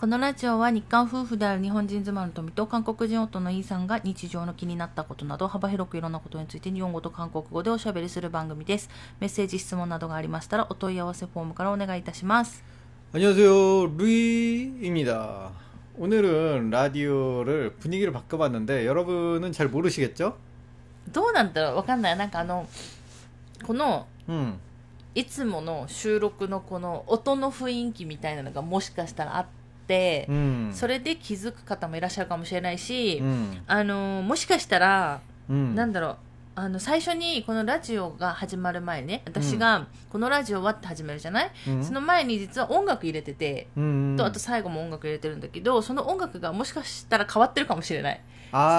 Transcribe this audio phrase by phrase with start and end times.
[0.00, 8.90] このラジオは日韓夫婦である日本人妻の富と韓国人夫のイーさんが日常の気になったことなど幅広くいろんなことについて日本語と韓国語でおしゃべりする番組です。
[9.20, 12.62] メッセージ、質問などがありましたらお問い合わせフォームからお願いいたします。
[13.14, 13.86] 안녕하세요.
[13.96, 15.50] 루이입니다.
[15.96, 20.36] 오늘은 라디오를 분위기를 바꿔봤는데 여러분은 잘 모르시겠죠?
[21.10, 22.18] どうなんだろうわかんない。
[22.18, 22.68] なんかあの、
[23.66, 24.58] この、 음.
[25.14, 29.56] いつもの収録のこの音の雰囲気みたいなのがもしかしたらあって、、
[30.29, 36.17] うん、それで気づく方もいらっしゃるかもしれないし、うん、あのもしかしたら、うん、なんだろう
[36.53, 48.21] あの最初にこのラジオが始まる前ね私がこのラジオはって始めるじゃない、うん、その前に実は音楽入れてて、うん、とあと最後も音楽入れてるんだけどその音楽がもしかしたら変わってるかもしれない。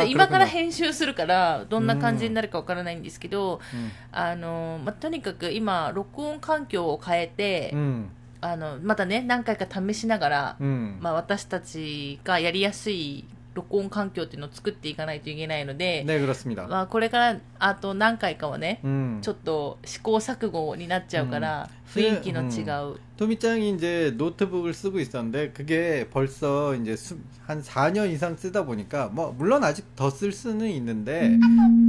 [0.07, 8.11] 今から編集するからどんな感じになるかわからないんですけど、うん、あのまあ、とにかく今録音環境を変えて、うん。
[8.42, 10.98] あのまたね何回か試しながら、 음.
[11.02, 16.68] まあ、私たちがやりやすい録音環境っていうのを作っていかないといけないので、 네, 그렇습니다.
[16.68, 19.18] まあ、これからあと何回かはね、 음.
[19.24, 22.62] ちょっと試行錯誤になっちゃうから、雰囲気の違
[22.94, 29.34] う、 토미짱이 이제 노트북을 쓰고 있었는데 그게 벌써 이제 수- 한 4년 이상 쓰다 보니까 뭐
[29.36, 31.40] 물론 아직 더 쓸 수는 있는데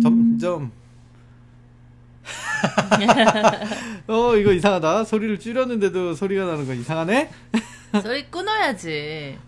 [0.03, 0.73] 점점
[4.09, 7.31] 어 이거 이상하다 소리를 줄였는데도 소리가 나는 건 이상하네
[8.03, 9.39] それくのやじ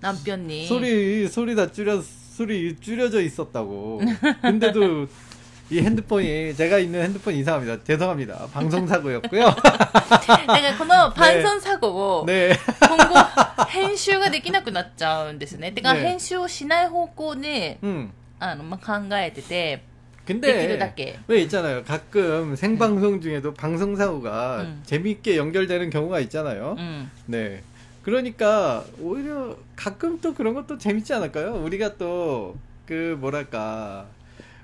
[0.00, 4.00] 남편니 소리 소리 다 줄여 소리 줄여져 있었다고
[4.40, 5.06] 근데도
[5.70, 13.14] 이 핸드폰이 제가 있는 핸드폰이 이상합니다 죄송합니다 방송 사고였고요 だからこのパンソン作語を 네 今後
[13.66, 15.72] 編集ができなくなっちゃうんですね。
[15.72, 18.10] てかね編集をしない方向で 음.
[18.40, 19.84] あの、まあ、考えてて、
[20.25, 20.47] 근데.
[21.27, 21.83] 왜 있잖아요.
[21.83, 24.81] 가끔 생방송 중에도 방송 사고가 음.
[24.85, 26.75] 재미있게 연결되는 경우가 있잖아요.
[26.77, 27.09] うん。
[27.27, 27.61] 네.
[28.03, 31.55] 그러니까 오히려 가끔 또 그런 것도 재밌지 않을까요?
[31.63, 32.55] 우리가 또
[32.87, 34.07] 그 뭐랄까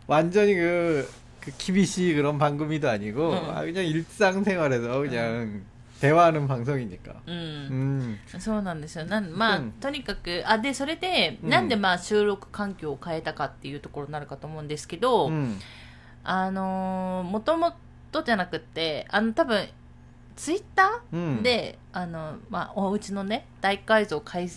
[0.08, 1.08] 완전히 그,
[1.40, 3.50] 그 키비씨 그런 방금이도 아니고 음.
[3.50, 5.62] 아, 그냥 일상생활에서 그냥
[6.00, 7.22] 대화하는 방송이니까.
[7.27, 7.34] うん。
[7.71, 8.19] 음.
[8.38, 9.06] そうなんですよ。
[9.06, 15.59] なんまあ、うんとにかく、あ、で、それで、うんなんでまあ収録環境を変えたかっていうところになるかと思うんですけど、 음.
[16.22, 17.72] あのー、もとも
[18.12, 19.69] とじゃなくって、あの、多分、
[20.37, 21.38] ツイッタ 음.
[21.38, 24.50] ーで、あの、まあ、お家のね、大改造開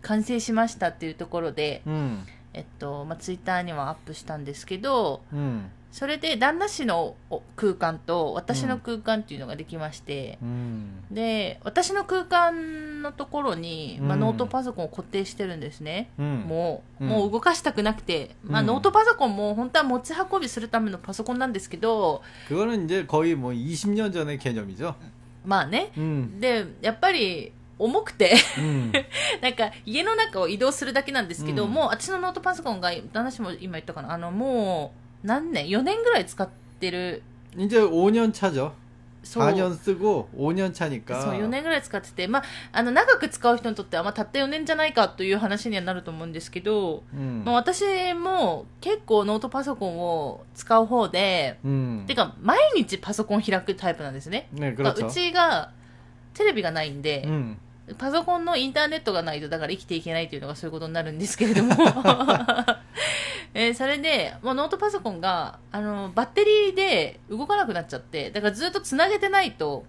[0.00, 2.24] 完成しましたっていうところで、 음.
[2.54, 5.70] えっと、まあ、ツイッターにはアップしたんですけど、 음.
[5.92, 11.02] それで旦那氏のお空間と私の空間っていうのができまして、 음.
[11.10, 16.10] で、私の空間のところに、まあ、うんノートパソコンを固定してるんですね。
[16.18, 16.44] 음.
[16.46, 24.94] もう、うんもう動かしたくなくて、まあ、うんノートパソコンも本当は持ち運びするためのパソコンなんですけど、 그거는 이제 거의 뭐 20년 전의 개념이죠.
[25.46, 25.92] まあね。
[25.96, 26.38] 음.
[26.40, 28.92] で、やっぱり、重くて、 음.
[29.42, 36.48] なんか家の中を移動するだけなんですけど、うんもう私のノートパソコンが、旦那氏も今言ったかな、あの、もう、 何年 ?4 年ぐらい使っ
[36.80, 37.22] てる。
[37.56, 38.72] 이제 5년 차죠.
[39.24, 39.44] そう。
[39.44, 41.20] 4년 쓰고 5년 차니까.
[41.20, 47.42] そう、4年ぐらい使ってて、まあ、あの、長く使う人にとっては、まあ、たった4年じゃないかという話にはなると思うんですけど、 음.
[47.44, 47.82] まあ、私
[48.14, 52.04] も結構ノートパソコンを使う方で、 음.
[52.06, 54.48] てか、毎日パソコン開くタイプなんですね。
[54.54, 55.06] 네, まあ 그렇죠.
[55.08, 55.72] うちが、
[56.34, 57.58] テレビがないんで、 음.
[57.97, 61.75] パソコンのインターネットがないとだから生きていけないというのがそういうことになるんですけれども。
[63.53, 69.83] えー、それで、もうノートパソコンが、あの、バッテリーで動かなくなっちゃって、だからずっとつなげてないと、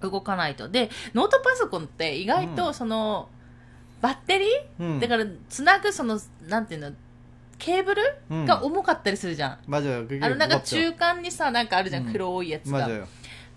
[0.00, 0.64] 動かないと。
[0.64, 4.48] うん、で、ノートパソコンって意外と、その、うん、バッテリー、
[4.80, 6.90] うん、だから、つなぐ、その、なんていうの、
[7.58, 8.02] ケーブル、
[8.46, 9.58] が重かったりするじゃん。
[10.24, 12.88] あの、なんか中間にさ、なんかあるじゃん、黒いやつが。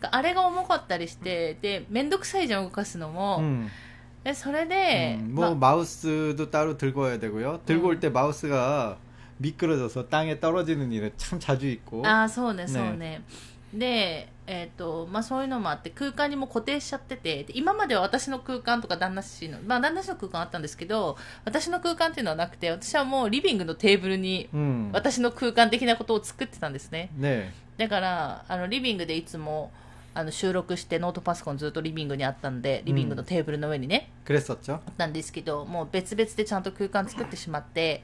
[0.05, 0.15] 맞아요.
[0.17, 3.39] あれが重かったりして、で、めんどくさいじゃん、動かすのも。
[3.41, 3.69] 음.
[4.25, 5.35] で、それで、 음.
[5.35, 7.61] ま 뭐 마우스도 따로 들고 와야 되고요.
[7.65, 7.91] 들고 음.
[7.91, 8.99] 올 때 마우스가
[9.39, 12.07] 미끄러져서 땅에 떨어지는 일은 참 자주 있고.
[12.07, 13.23] ああ、そうね、ねそうね。
[13.73, 24.91] で、えっ、と、まあそういうのもあって、空間にも固定しちゃってて、で今までは私の空間とか旦那氏の、まあ旦那氏の空間あったんですけど、私の空間っていうのはなくて、私はもうリビングのテーブルに、 음.
[24.93, 27.11] 私の空間的なことを作ってたんですね。
[27.19, 27.51] 네.
[27.79, 29.71] だから、あの、リビングでいつも、
[30.15, 34.81] あの、収録してノートパソコンずっとリビングにあったんで、リビングのテーブルの上にね、 그랬었죠.
[34.97, 38.03] なんですけど、もう別々でちゃんと空間作ってしまって、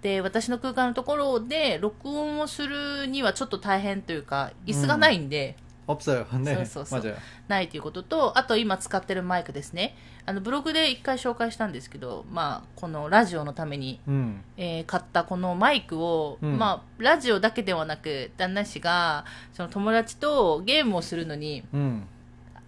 [0.00, 5.56] で、私の空間のところで録音をするにはちょっと大変というか、椅子がないんで、
[5.86, 6.24] 없어요.
[6.44, 6.54] 네.
[6.64, 6.96] 써, 써, 써.
[7.00, 7.16] 맞아요.
[7.48, 9.96] ないということと、あと今使ってるマイクですね。
[10.24, 14.42] あの、ブログで一回紹介したんですけど、まあ、このラジオのために、 음.
[14.56, 22.02] えー買ったこのマイクを、うんまあ、ラジオだけではなく、旦那氏が、その友達とゲームをするのに、 음.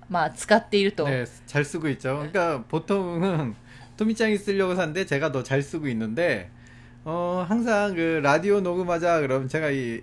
[0.08, 2.16] まあ使っていると、 네, 잘 쓰고 있죠.
[2.16, 3.54] 그러니까 보통은
[3.96, 6.50] 토미짱이 쓰려고 사는데 제가 더 잘 쓰고 있는데
[7.04, 10.02] 어 항상 그 라디오 녹음하자 그러면 제가 이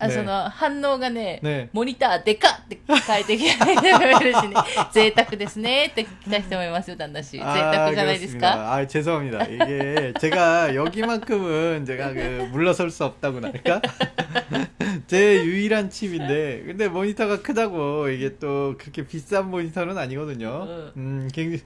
[0.00, 4.54] あねその反応がねねモニターでかっって書いてきた人もいるしね
[4.92, 8.74] 贅沢ですねって来た人もいますよ旦 那氏贅沢じゃないですか 그렇습니다.
[8.74, 9.44] 아, 죄송합니다.
[9.44, 13.80] 이게 제가 여기만큼은 제가 그 물러설 수 없다고 할까?
[15.06, 20.66] 제 유일한 칩인데, 근데 모니터가 크다고 이게 또 그렇게 비싼 모니터는 아니거든요.
[20.68, 20.92] 응.
[20.96, 21.62] 음, 굉장히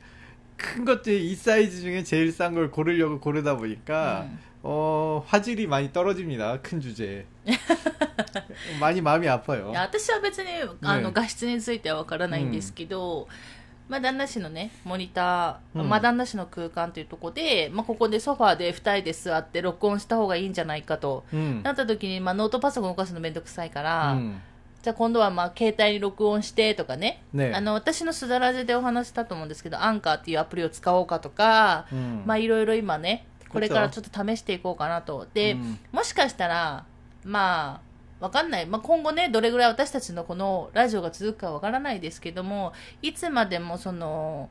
[0.56, 4.38] 큰 것들이 이 사이즈 중에 제일 싼 걸 고르려고 고르다 보니까, 음.
[4.62, 6.60] 어, 화질이 많이 떨어집니다.
[6.60, 7.24] 큰 주제에.
[8.80, 9.70] 많이 마음이 아파요.
[9.70, 10.48] いや私は別に
[10.82, 13.28] あの、ね画質についてはわからないんですけど、
[13.88, 21.62] まあ、旦那氏のねモニター、うんまあ、旦那氏の空間というところで、まあ、ここでソファーで2人で座って録音した方がいいんじゃないかと、 음.
[21.62, 24.38] なった時に、まあ、ノートパソコン動かすのめんどくさいから、 음.
[24.82, 32.22] じゃあ今度はまあ携帯に録音してとかねねあの私のすだらじでお話したと思うんですけどアンカーっていうアプリを使おうかとか、 음.
[32.24, 36.84] まあいろいろ今ねこれからちょっと試していこうかなとで、うんもしかしたら
[37.24, 37.83] まあ
[38.19, 44.49] わかんない、まあ、今後ねどれぐらい私たちのこのラジオが続くかわからないですけどもいつまでもその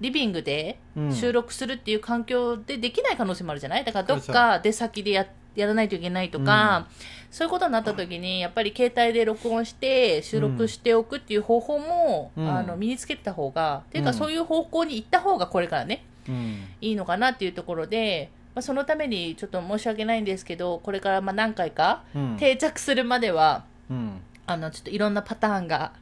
[0.00, 1.14] リビングでうん。
[1.14, 3.84] 収録するっていう環境でできない可能性もあるじゃない？
[3.84, 5.26] だからどっか出先でや
[5.56, 6.88] やらないといけないとか、
[7.30, 12.48] そういうことになった時にやっぱり携帯で録音して収録しておくっていう方法も、うん。
[12.48, 14.16] あの身につけてた方が、っていうかうん。
[14.16, 16.64] そういう方向に行った方がこれからね 음.
[16.80, 22.02] いいのかなっていうところで、まあ、そのためにちょっと申し訳ないんですけどこれからまあ何回か
[22.38, 25.92] 定着するまでは、うん、あのちょっといろんなパターンが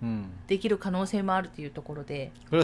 [0.46, 2.56] できる可能性もあるというところで、う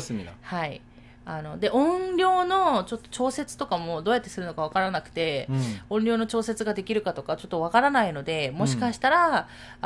[0.44, 0.80] ん、はい。
[1.26, 9.32] あので音量のちょっと調節とかもどうやってするのか分からなくて、うん、音量の調節ができるかとかちょっと分からないのでもしかしたら、う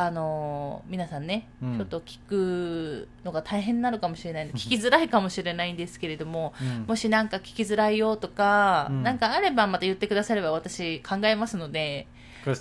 [0.01, 4.51] ん、あの皆さんね、うん、ちょっと聞くのが大変なのかもしれない。
[4.51, 6.55] 聞きづらいかもしれないんですけれども、
[6.87, 12.09] もし何か聞きづらいよとか何、なんかあればまた言ってくだされば私考えますので。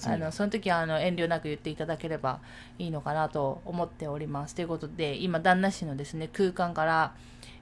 [0.05, 2.39] あのその時はあの遠慮なく言っていただければ
[2.77, 4.55] いいのかなと思っております。
[4.55, 7.13] ということで今旦那氏のですね空間から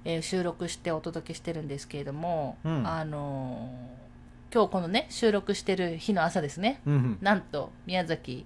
[0.05, 8.45] えー、収録してお届けしてるんですけれども、うん、あのー、今日このね収録してる日の朝ですね、うん、なんと宮崎。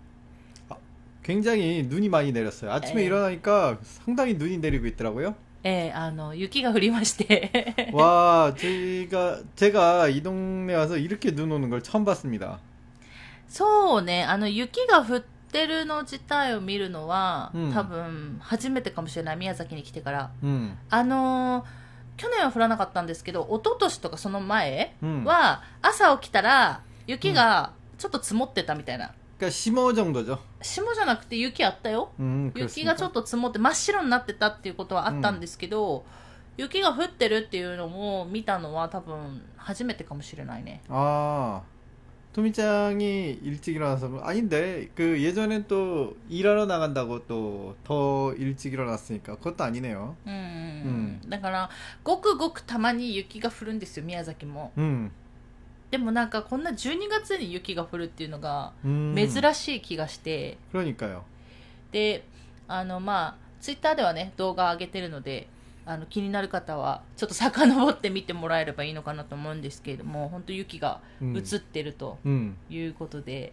[0.70, 0.78] あ
[1.22, 2.72] 굉장히 눈이 많이 내렸어 요.
[2.72, 3.10] 아침에 에.
[3.10, 5.36] 일어나니까 상당히 눈이 내리고 있더라고 요.
[5.64, 7.92] え、あの、雪が降りまして.
[7.92, 12.60] 와, 제가が가이 동네 와서 이렇게 눈 오는 걸 처음 봤습니 다.
[13.50, 20.77] そうね、あの雪が降ってるの自体を見るのは、うん多分初めてかもしれない宮崎に来てから 음.
[20.91, 21.85] あのー
[22.17, 25.25] 去年は降らなかったんですけど一昨年とかその前 음.
[25.25, 30.39] は朝起きたら雪がちょっと積もってたみたいな、 그러니까 심어 정도죠.
[30.63, 33.13] 霜じゃなくて雪あったよ 음, 雪がちょっ 그렇습니까?
[33.23, 36.05] と積もって真っ白になってたっていうことはあったんですけど、
[36.57, 41.61] 雪が降ってるっていうのも見たのは多分初めてかもしれないね 아,
[42.39, 50.17] 토미짱이 일찍 일어나서 아닌데 그 예전에 또 일하러 나간다고 또 더 일찍 일어났으니까 그것도 아니네요.
[50.27, 51.71] うんうんうん、うんだから
[52.03, 55.11] ごくごくたまに雪が降るんですよ宮崎も 음.
[55.93, 59.15] でもなんかこんな12月に雪が降るっていうのが 음.
[59.15, 61.21] 珍しい気がして、 그러니까요.
[61.93, 62.25] で
[62.67, 65.47] あのまあツイッターではね動画上げてるので
[65.89, 72.55] あの気になる方はちょっと遡って見てもらえればいいのかなと思うんですけれども本当雪がうん映ってると 음.
[72.71, 73.53] いうことで、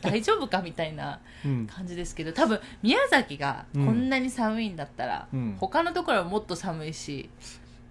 [0.00, 1.66] 大丈夫かみたいな 음.
[1.66, 7.28] 感じですけど多分宮崎がこんなに寒いんだったら、うん他のところはもっと寒いし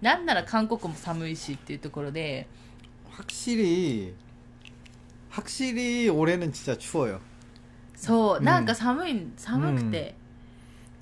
[0.00, 2.46] なんなら韓国も寒いしっていうところで
[3.12, 4.14] 확실히
[5.30, 7.20] 확실히 올해는 진짜 추워요.
[7.94, 10.14] そう、うんなんか寒い寒くて、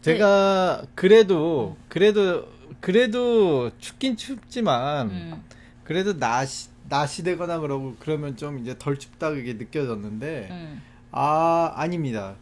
[0.01, 0.87] 제가 네.
[0.95, 2.47] 그래도 그래도
[2.79, 5.43] 그래도 춥긴 춥지만 음.
[5.83, 10.81] 그래도 낮이 낮이 되거나 그러고 그러면 좀 이제 덜 춥다 그게 느껴졌는데 음.
[11.11, 12.35] 아 아닙니다.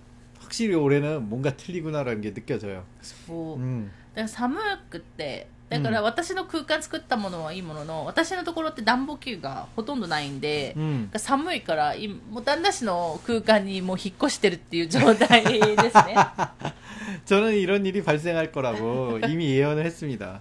[0.47, 2.85] 확실히 올해는 뭔가 틀리구나라는 게 느껴져요.
[3.01, 3.91] そう、 음.
[4.15, 4.59] だから寒
[4.91, 11.09] くってだから私の空間作ったものはいいものの、私のところって暖房器具がほとんどないんで、 음.
[11.17, 16.15] 寒いから今もう旦那氏の空間にもう引っ越してるっていう状態ですね
[17.25, 20.41] 저는 이런 일이 발생할 거라고 이미 예언을 했습니다.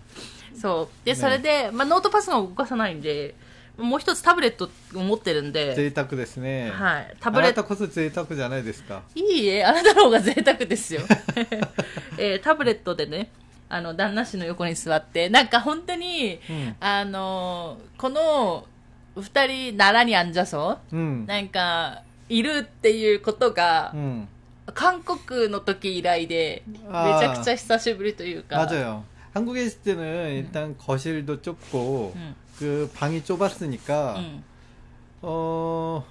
[0.53, 1.06] そう。
[1.06, 3.34] で、ねそれで、まあ、ノートパソコンを動かさないんで、
[3.78, 5.75] もう一つタブレットを持ってるんで。
[5.75, 6.71] 贅沢ですね。
[6.71, 7.16] はい。
[7.21, 7.62] タブレット。
[7.64, 9.02] こそ贅沢じゃないですか。
[9.14, 11.02] いいえあなたの方が贅沢ですよ、
[12.16, 13.30] えー、タブレットでね
[13.68, 18.66] あの旦那氏の横に座ってなんか本当に、うん、あのこの
[19.16, 24.28] 二人奈良にあんじゃそう、うん、なんかいるっていうことが、うん、
[24.75, 28.56] 韓国の時以来でめちゃくちゃ久しぶりというか。
[28.56, 29.04] まずよ。
[29.35, 32.37] 韓国한국에있을때는일단거실도좁고ん.
[32.59, 34.45] 그 방이 좁았으니까 음.
[35.23, 36.05] 어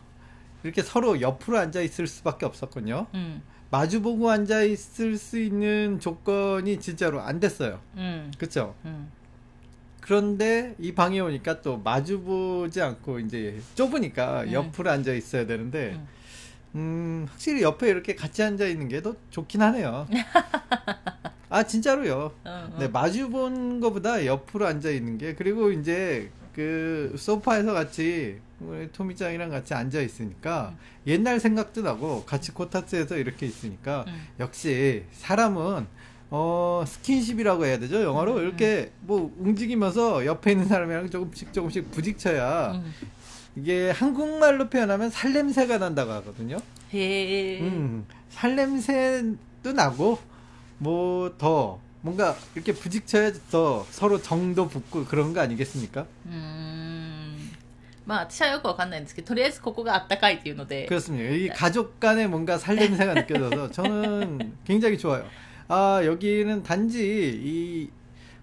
[0.63, 3.07] 이렇게 서로 옆으로 앉아 있을 수밖에 없었군요.
[3.13, 3.41] 음.
[3.71, 7.79] 마주보고 앉아 있을 수 있는 조건이 진짜로 안 됐어요.
[7.95, 8.31] 음.
[8.37, 8.75] 그렇죠.
[10.01, 15.99] 그런데 이 방에 오니까 또 마주보지 않고 이제 좁으니까 옆으로 앉아 있어야 되는데
[16.75, 20.07] 음 확실히 옆에 이렇게 같이 앉아 있는 게 더 좋긴 하네요.
[21.49, 22.31] 아 진짜로요.
[22.43, 22.75] 어, 어.
[22.79, 29.49] 네 마주 본 것보다 옆으로 앉아 있는 게 그리고 이제 그 소파에서 같이 우리 토미짱이랑
[29.49, 30.77] 같이 앉아 있으니까 음.
[31.05, 34.27] 옛날 생각도 나고 같이 코타츠에서 이렇게 있으니까 음.
[34.39, 35.85] 역시 사람은
[36.31, 38.43] 어 스킨십이라고 해야 되죠 영화로 음.
[38.43, 42.93] 이렇게 뭐 움직이면서 옆에 있는 사람이랑 조금씩 조금씩 부딪혀야 음.
[43.57, 46.57] 이게 한국말로 표현하면 살냄새가 난다고 하거든요.
[46.93, 47.59] 예.
[47.59, 50.19] 음 살냄새도 나고
[50.77, 56.06] 뭐 더 뭔가 이렇게 부딪혀야 더 서로 정도 붙고 그런 거 아니겠습니까?
[56.26, 57.50] うーん。
[58.06, 61.30] まあ、私はよくわかんないんですけど、とりあえずここがあったかいっていうので、 그렇습니다.
[61.30, 65.24] 이 가족 간에 뭔가 살냄새가 느껴져서 저는 굉장히 좋아요.
[65.68, 67.90] 아 여기는 단지 이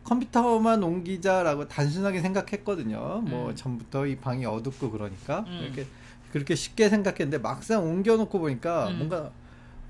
[0.06, 3.24] 컴퓨터만 옮기자라고 단순하게 생각했거든요.
[3.26, 3.56] 뭐 음.
[3.56, 5.62] 전부터 이 방이 어둡고 그러니까 음.
[5.66, 5.86] 이렇게
[6.32, 8.98] 그렇게 쉽게 생각했는데 막상 옮겨놓고 보니까 음.
[9.00, 9.32] 뭔가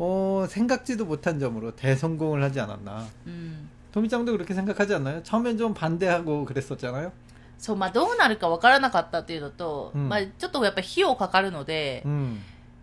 [0.01, 3.07] 어 생각지도 못한 점으로 대성공을 하지 않았나.
[3.25, 3.69] うん。
[3.91, 5.23] 도미짱도 그렇게 생각하지 않나요?
[5.23, 7.11] 처음엔 좀 반대하고 그랬었잖아요.
[7.57, 12.35] そう、まあ、どうなるかわからなかったっていうのと、うんまあ、ちょっとやっぱり費用かかるので、 음,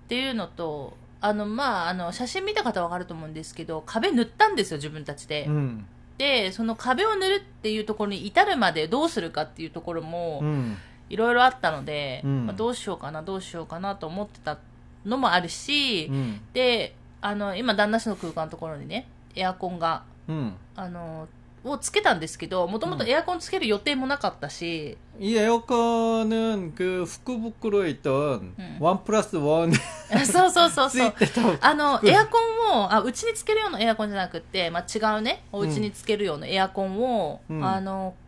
[0.07, 5.47] っていうのと、あの、まあ、あの、写真見た方わかると思うんですけど、壁塗ったんですよ、自分たちで。
[5.47, 5.87] 음,
[6.19, 10.77] で、その壁を塗るっていうところに至るまでどうするかっていうところも、 음,
[11.09, 14.59] いろいろあったので、うんまあ、どうしようかな、どうしようかなと思ってた
[15.05, 20.53] のもあるし、 음, で、 あの、今、旦那氏の空間のところにね、エアコンが、 음.
[20.77, 21.29] あの、
[21.65, 28.77] をつけたんですけど、もともとエアコンつける予定もなかったし、 이 에어컨은 그 후쿠부쿠로에 있던 음.
[28.81, 29.73] 원 플러스 원
[30.27, 31.13] そうそうそうそう。
[31.13, 32.39] 쓰이때도 あの、服エアコ
[32.77, 38.13] ンを、あ、うちにつけるようなエアコンじゃなくて、まあ、違うね、お家につけるようなエアコンを、うんあの、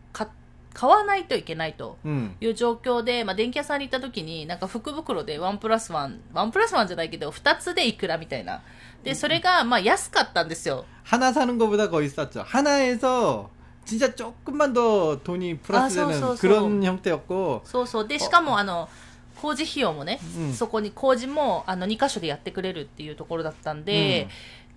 [0.73, 8.61] 買わないといけないと 음, いう状況で、まあ、電気屋さんに行った時に、なんか福袋でワンプラスワン、ワンプラスワンじゃないけど、二つでいくらみたいな。
[9.03, 10.85] で、それが、まあ、安かったんですよ。
[11.03, 12.43] 하나 사는 것보다 거의 쌌죠.
[12.43, 13.49] 하나에서
[13.85, 16.41] 진짜 조금만 더 돈이 플러스되는 아, 소, 소, 소.
[16.41, 18.07] 그런 형태였고 そうそう。
[18.07, 18.87] で、しかも、あの、
[19.41, 24.27] 工事費用もね、うんそこに工事も、あの、2箇所でやってくれるっていうところだったんで、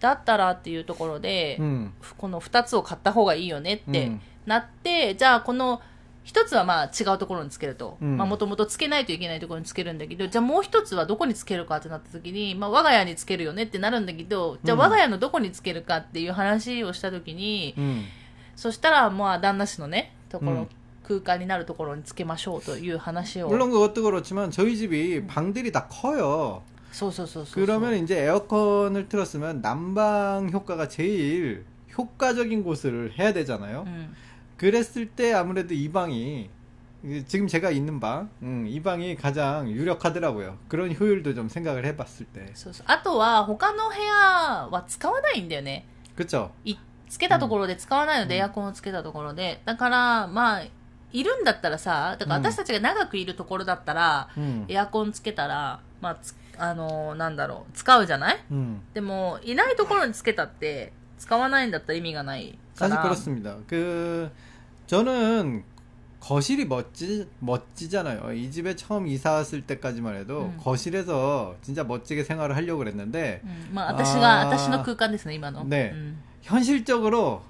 [0.00, 5.80] だったらっていうところで、 음, この2つを買った方がいいよねってうんなって、じゃあこの
[6.24, 7.98] 1つはまあ違うところにつけると。
[8.00, 18.04] うんまあもともとつけないといけないところにつけるんだけど、じゃあもう1つはどこにつけるかってなった時に、まあ我が家につけるよねってなるんだけど、じゃあうん我が家のどこにつけるかっていう話をした時に、 음.
[18.56, 20.68] そしたらまあ旦那氏のね、ところ、うん
[21.02, 23.48] 空間になるところにつけましょうという話を。
[23.48, 26.62] 물론 그것도 그렇지만 저희 집이 방들이 다 커요.
[26.94, 27.64] そうそうそうそう。
[27.64, 31.64] 그러면 이제 에어컨을 틀었으면 난방 효과가 제일
[31.96, 33.84] 효과적인 곳을 해야 되잖아요.
[33.86, 34.14] うん。
[34.56, 36.50] 그랬을 때 아무래도 이 방이
[37.26, 40.58] 지금 제가 있는 방, 음, 이 방이 가장 유력하더라고요.
[40.68, 42.50] 그런 효율도 좀 생각을 해봤을 때.
[42.54, 42.84] そうそう。
[42.88, 45.86] あとは他の部屋は使わないんだよね。
[46.16, 46.50] 그쵸?
[46.64, 46.76] い
[47.08, 49.62] つけたところで使わないので、うんエアコンをつけたところで。
[49.64, 50.62] だから、まあ、
[51.14, 58.80] いるんだったらさ、だからうん私たちが長くいるところだったら、 음, エアコンつけたら、まあ、つあのーなんだろう、使うじゃない 음.
[58.94, 63.02] でも、いないところにつけたって、使わないんだったら意味がないか 사실 ら。
[63.02, 63.56] 그렇습니다.
[63.66, 64.30] 그
[64.86, 65.64] 저는
[66.20, 68.32] 거실이 멋지 멋지잖아요.
[68.34, 70.58] 이 집에 처음 이사 왔을 때까지만 해도 음.
[70.62, 75.64] 거실에서 진짜 멋지게 생활을 하려고 그랬는데 うんまあ、私が、あー私の空間ですね、今の。
[75.64, 76.18] ねうん。
[76.42, 77.42] 현실적으로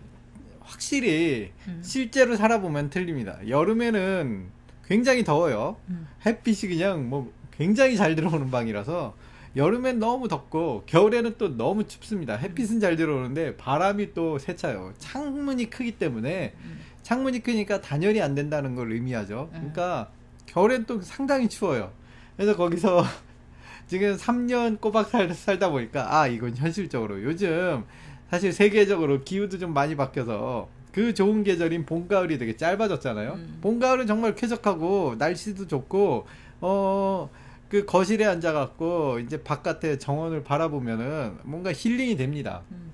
[0.66, 1.82] 확실히 음.
[1.84, 3.38] 실제로 살아보면 틀립니다.
[3.48, 4.48] 여름에는
[4.88, 5.78] 굉장히 더워요.
[5.90, 6.08] 음.
[6.26, 9.16] 햇빛이 그냥 뭐 굉장히 잘 들어오는 방이라서
[9.56, 12.36] 여름엔 너무 덥고 겨울에는 또 너무 춥습니다.
[12.36, 12.80] 햇빛은 음.
[12.82, 14.94] 잘 들어오는데 바람이 또 세차요.
[14.98, 16.80] 창문이 크기 때문에 음.
[17.04, 19.50] 창문이 크니까 단열이 안 된다는 걸 의미하죠.
[19.54, 19.58] 음.
[19.58, 20.10] 그러니까
[20.48, 21.94] 겨울엔 또 상당히 추워요.
[22.36, 23.04] 그래서 거기서
[23.88, 27.86] 지금 3년 꼬박 살, 살다 보니까 아 이건 현실적으로 요즘
[28.36, 33.32] 사실 세계적으로 기후도 좀 많이 바뀌어서 그 좋은 계절인 봄 가을이 되게 짧아졌잖아요.
[33.36, 33.58] 음.
[33.62, 36.28] 봄 가을은 정말 쾌적하고 날씨도 좋고
[36.60, 37.30] 어.
[37.70, 42.62] 그 거실에 앉아갖고 이제 바깥에 정원을 바라보면은 뭔가 힐링이 됩니다.
[42.72, 42.92] 음.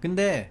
[0.00, 0.50] 근데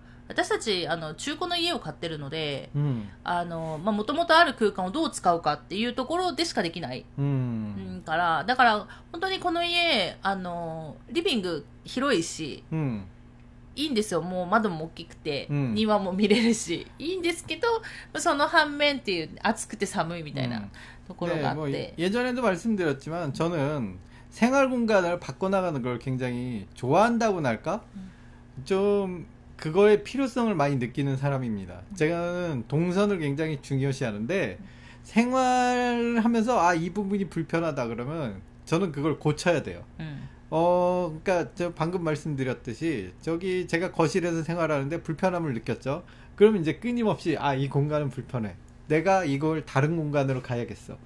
[0.30, 7.04] 私たち、あの、中古の家を買ってるので、 음, あの、まあ、もともとある空間をどう使うかっていうところでしかできない。
[7.16, 13.04] 음, うんから、だから、本当にこの家、あの、リビング広いし、 음,
[13.76, 14.22] いいんですよ。
[14.22, 17.68] もう窓も大きくて、うん庭も見れるし、いいんですけど、
[18.18, 20.70] その反面っていう、暑くて寒いみたいな 음.
[21.06, 21.94] ところがあ 네, っ 뭐 て。
[21.98, 23.98] 예전에도 말씀드렸지만 저는
[24.30, 27.84] 생활 공간을 바꿔나가는 걸 굉장히 좋아한다고나 할까?
[28.64, 29.26] 좀
[29.61, 31.81] 그거의 필요성을 많이 느끼는 사람입니다.
[31.95, 34.57] 제가는 동선을 굉장히 중요시하는데
[35.03, 39.83] 생활하면서 아 이 부분이 불편하다 그러면 저는 그걸 고쳐야 돼요.
[39.99, 40.27] うん。
[40.49, 46.03] 어, 그러니까 저 방금 말씀드렸듯이 저기 제가 거실에서 생활하는데 불편함을 느꼈죠.
[46.35, 48.55] 그럼 이제 끊임없이 아, 이 공간은 불편해.
[48.87, 50.97] 내가 이걸 다른 공간으로 가야겠어.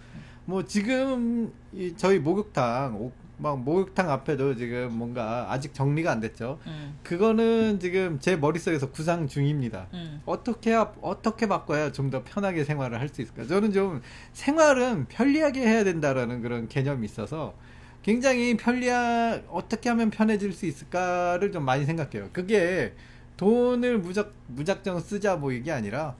[0.45, 6.58] 뭐 지금 이 저희 목욕탕 오- 막 목욕탕 앞에도 지금 뭔가 아직 정리가 안 됐죠.
[6.66, 6.94] うん。
[7.02, 9.86] 그거는 지금 제 머릿속에서 구상 중입니다.
[9.92, 10.20] うん。
[10.26, 13.46] 어떻게 하- 어떻게 바꿔야 좀 더 편하게 생활을 할 수 있을까?
[13.46, 14.02] 저는 좀
[14.34, 17.54] 생활은 편리하게 해야 된다라는 그런 개념이 있어서
[18.02, 22.28] 굉장히 편리하 어떻게 하면 편해질 수 있을까를 좀 많이 생각해요.
[22.32, 22.94] 그게
[23.38, 26.14] 돈을 무작 무작정 쓰자 뭐 이게 아니라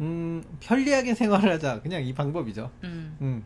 [0.00, 2.70] 음 편리하게 생활을 하자 그냥 이 방법이죠.
[2.84, 3.16] うん。
[3.20, 3.42] 음,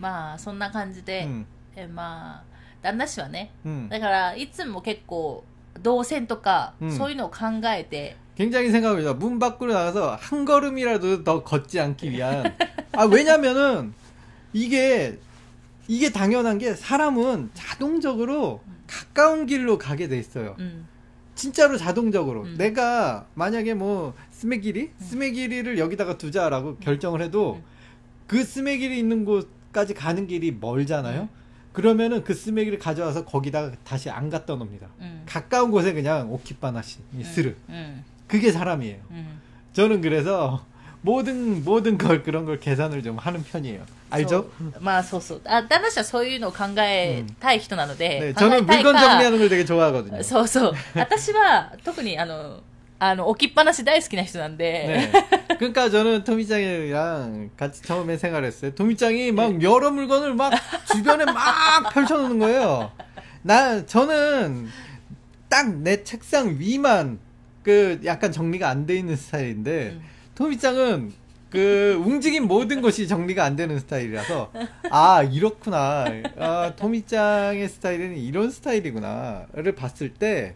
[0.00, 1.44] まあ、そんな感じで、 음,
[1.76, 2.42] えまあ、
[2.82, 3.88] 旦那氏はね、 음.
[3.88, 5.44] だから、いつも結構、
[5.82, 9.14] 動線とか、うんそういうのを考えて、 굉장히 생각합니다.
[9.14, 12.56] 문 밖으로 나가서 한 걸음이라도 더 걷지 않기 위한.
[12.92, 13.92] 아, 왜냐면은,
[14.52, 15.18] 이게,
[15.88, 20.56] 이게 당연한 게 사람은 자동적으로 가까운 길로 가게 돼 있어요.
[20.58, 20.86] うん。
[21.34, 22.42] 진짜로 자동적으로.
[22.42, 22.54] 음.
[22.58, 24.90] 내가 만약에 뭐, 스메기리?
[24.98, 27.64] 스메기리를 여기다가 두자라고 결정을 해도 음.
[28.26, 31.28] 그 스메기리 있는 곳까지 가는 길이 멀잖아요?
[31.74, 34.88] 그러면은 그 스메기를 가져와서 거기다가 다시 안 갖다 놉니다.
[35.00, 35.22] うん。
[35.26, 37.54] 가까운 곳에 그냥 오키바나시, 스르.
[37.68, 38.04] うん。
[38.26, 38.98] 그게 사람이에요.
[39.10, 39.40] うん。
[39.72, 40.64] 저는 그래서
[41.02, 43.84] 모든 모든 걸 그런 걸 계산을 좀 하는 편이에요.
[44.10, 44.50] そ 알죠?
[44.60, 45.40] うまあ、そうそう。
[45.46, 50.22] あ、旦那氏はそういうのを考えたい人なので、 네, 考え 저는 たい 물건 か 정리하는 걸 되게 좋아하거든요.
[50.24, 50.74] そうそう。
[50.96, 52.60] 私は、特にあの、
[52.98, 55.56] あの、置きっぱなし大好きな人なんで、 네.
[55.56, 58.74] 그러니까 저는 토미짱이랑 같이 처음에 생활했어요.
[58.74, 60.52] 토미짱이 막 여러 물건을 막
[60.92, 62.92] 주변에 막 펼쳐놓는 거예요.
[63.42, 64.68] 나 저는
[65.48, 67.18] 딱 내 책상 위만
[67.62, 70.02] 그 약간 정리가 안 돼 있는 스타일인데 음.
[70.34, 71.12] 토미짱은
[71.50, 74.52] 그 움직인 모든 것이 정리가 안 되는 스타일이라서
[74.90, 76.04] 아 이렇구나
[76.38, 80.54] 아 토미짱의 스타일은 이런 스타일이구나를 봤을 때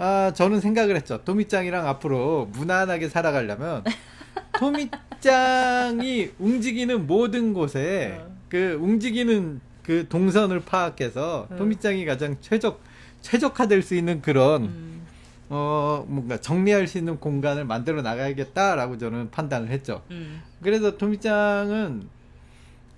[0.00, 1.22] 아, 저는 생각을 했죠.
[1.24, 3.84] 도미짱이랑 앞으로 무난하게 살아가려면
[4.58, 8.34] 도미짱이 움직이는 모든 곳에 어.
[8.48, 11.48] 그 움직이는 그 동선을 파악해서 어.
[11.50, 11.56] 음.
[11.58, 12.80] 도미짱이 가장 최적
[13.20, 15.06] 최적화될 수 있는 그런 음.
[15.50, 20.02] 어 뭔가 정리할 수 있는 공간을 만들어 나가야겠다라고 저는 판단을 했죠.
[20.10, 20.40] 음.
[20.62, 22.08] 그래서 도미짱은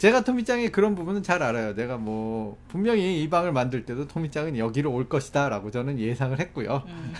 [0.03, 1.77] 제가 토미짱의 그런 부분은 잘 알아요.
[1.77, 6.83] 내가 뭐 분명히 이 방을 만들 때도 토미짱은 여기로 올 것이다라고 저는 예상을 했고요.
[6.85, 7.15] うん。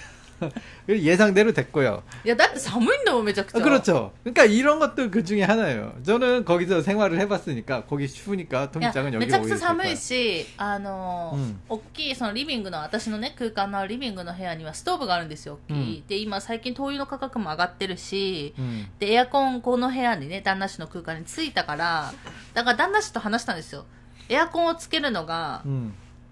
[0.89, 2.03] 예상대로 됐고 요.
[2.27, 3.47] 야, 나한사무인다고 매 작.
[3.47, 4.13] 그렇 죠.
[4.25, 5.95] 그러니까 이런 것도 그 중에 하나예 요.
[6.03, 9.27] 저는 거기서 생활을 해봤으니까 거기 추우니까통장은 여기 오.
[9.27, 15.59] めちゃくちゃ寒いし、あの、大きいそのリビングの私のね、空間のリビングの部屋にはストーブがあるんですよ。
[15.69, 16.05] 大きい。
[16.09, 18.55] で、今最近灯油の価格も上がってるし、
[18.99, 22.13] で、エアコンこの部屋にね、旦那の空間についたから、
[22.55, 23.85] だから旦那と話したんですよ。
[24.29, 25.63] エアコンをつけるのが、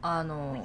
[0.02, 0.64] あの、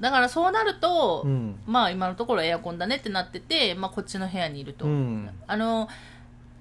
[0.00, 4.84] だからそうなると、 음, まあ今のところエアコンだねってなってて、まあこっちの部屋にいると。
[4.84, 5.88] 음, あの、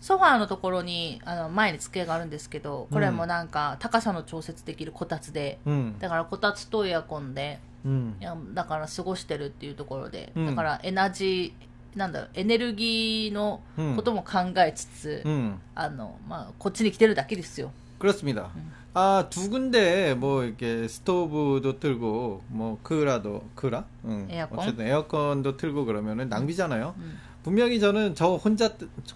[0.02, 5.98] ソファーのところにあの前に机があるんですけどこれもなんか高さの調節できるこたつで、 음.
[6.00, 8.14] だからこたつとエアコンで 음.
[8.20, 13.62] いやだから過ごしてるっていうところで、うんだからエナジーなんだろうエネルギーの
[13.96, 15.56] ことも考えつつ、 음.
[15.74, 18.46] あのまあ、こっちに来てるだけですよ 그렇습니다.
[18.94, 23.86] 아, 두 군데 뭐 이렇게 스토브도 틀고 뭐 크라도 크라?
[24.06, 24.28] 응.
[24.30, 24.60] 에어컨?
[24.60, 26.96] 어쨌든 에어컨도 틀고 그러면은 낭비잖아요.
[26.98, 28.72] うん 분명히 저는 저 혼자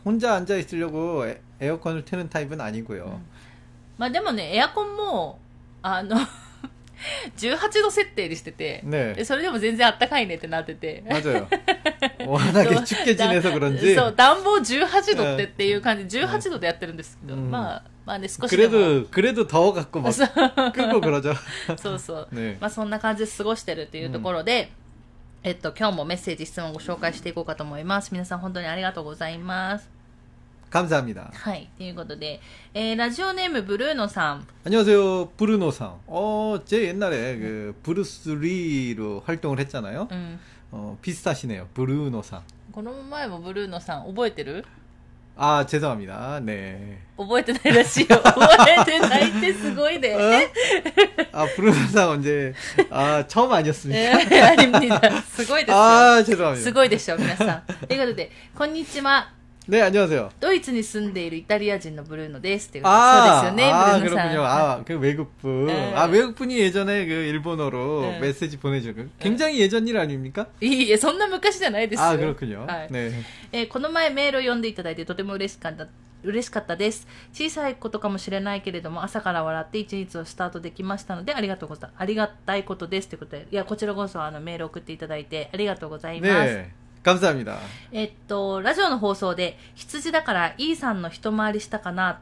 [0.06, 3.20] 혼자 앉아 있으려고 에, 에어컨을 트는 타입은 아니고요.
[3.98, 5.40] まあでもねエアコンも
[5.82, 6.16] あの
[7.38, 9.14] 18度設定にしてて、 네.
[9.16, 11.48] でそれでも全然あったかいねってなってて 맞아요.
[12.28, 21.34] 워낙에 춥게 지내서 그런지 そう暖房18度ってっていう感じ18度でやってるんですけど、うんまあまあね少しでも 그래도 그래도 더워 갖고 막 そう 끄고 그러죠.
[21.78, 24.70] そうそ う、ねまあそんな感じで過ごしてるっていうところで、
[25.44, 29.93] えっと今日もメッセージ質問をご紹介していこうかと思います皆さん本当にありがとうございます
[30.74, 31.32] 감사합니다.
[31.34, 32.40] はいということで、
[32.76, 35.30] えーラジオネームブルーノさん 안녕하세요.
[35.36, 36.00] 브루노상.
[36.08, 40.08] 어, 제 옛날에 그 브루스 리로 활동을 했잖아요.
[40.12, 40.40] うん、
[40.72, 41.68] 어, 비슷하시네요.
[41.74, 42.42] 브루노상.
[42.72, 44.64] この前もブルーノさん覚えてる
[45.42, 46.40] 아, 죄송합니다.
[46.44, 47.00] 네.
[47.18, 50.20] 覚えてないらしいよ覚えてないってすごいね 어?
[51.32, 52.54] 아, 브루노상 언제,
[52.92, 54.20] 아, 처음 え 아니었습니까?
[54.20, 56.72] ーありますすごいですよ 아, す 죄송합니다.
[56.74, 59.32] ごいでしょ皆さんということでこんにちは
[59.68, 60.32] 네, 안녕하세요.
[60.40, 64.44] ドイツに住んでいるイタリア人のブルーノですっていうことで 아, そうですよね、 아 ブルーノさん 그렇군요.
[64.44, 65.66] 아, 그 외국분.
[65.68, 65.94] 네.
[65.94, 68.20] 아, 외국분이 예전에 그 일본어로 네.
[68.20, 70.48] 메시지 보내주고 굉장히 예전 일 아닙니까?
[70.60, 72.66] いいえそんな昔じゃないですよ 아, 그렇군요.
[72.66, 73.12] はい 네.
[73.52, 75.88] えーこの前メールを読んでいただいてとても嬉しかった
[76.24, 86.66] 嬉しかったです小さいことかもしれないけれども朝から笑って一日をスタートできましたのでありがとうござありがたいことですということでいやこちらこそあのメールを送っていただいてありがとうございます、 네.
[87.04, 87.58] 감사합니다.
[87.92, 92.18] えっとラジオの放送で羊だから E さんの一回りしたかなっ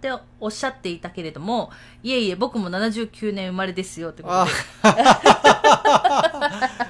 [0.00, 1.70] ておっしゃっていたけれども
[2.02, 4.50] いえいえ僕も79年生まれですよってことで
[4.82, 4.92] 아.